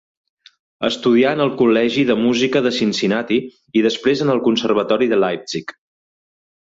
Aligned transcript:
Estudià 0.87 1.33
en 1.35 1.41
el 1.45 1.51
Col·legi 1.59 2.05
de 2.11 2.15
Música 2.23 2.61
de 2.67 2.71
Cincinnati 2.79 3.37
i 3.81 3.87
després 3.89 4.23
en 4.27 4.35
el 4.37 4.41
Conservatori 4.49 5.11
de 5.13 5.21
Leipzig. 5.25 5.77